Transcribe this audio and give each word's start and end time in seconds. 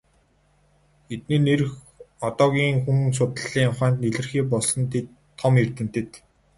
Эдний 1.13 1.41
нэр 1.47 1.61
одоогийн 2.27 2.77
хүн 2.83 2.99
судлалын 3.17 3.69
ухаанд 3.71 3.99
илэрхий 4.07 4.43
болсон 4.51 4.81
том 5.39 5.53
эрдэмтэд. 5.63 6.09